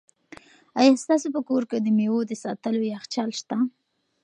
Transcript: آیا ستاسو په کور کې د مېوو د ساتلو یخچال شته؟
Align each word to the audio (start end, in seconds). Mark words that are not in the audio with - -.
آیا 0.79 0.93
ستاسو 1.03 1.27
په 1.35 1.41
کور 1.49 1.63
کې 1.69 1.77
د 1.81 1.87
مېوو 1.97 2.19
د 2.29 2.31
ساتلو 2.43 2.81
یخچال 2.93 3.29
شته؟ 3.39 3.57